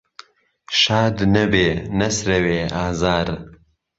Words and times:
شاد 0.81 1.17
نهبێ، 1.35 1.67
نهسرهوێ 1.99 2.61
ئازار 2.75 3.27